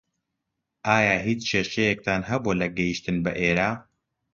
[0.87, 3.69] ئایا هیچ کێشەیەکتان هەبووە لە گەیشتن بە ئێرە؟